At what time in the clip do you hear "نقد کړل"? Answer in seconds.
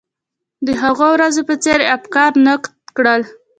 2.47-3.21